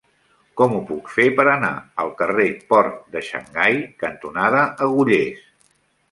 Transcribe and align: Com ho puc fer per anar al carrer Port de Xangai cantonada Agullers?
Com 0.59 0.71
ho 0.75 0.79
puc 0.85 1.09
fer 1.17 1.25
per 1.39 1.43
anar 1.49 1.69
al 2.03 2.07
carrer 2.21 2.47
Port 2.73 2.95
de 3.15 3.21
Xangai 3.27 3.77
cantonada 4.05 4.63
Agullers? 4.87 5.45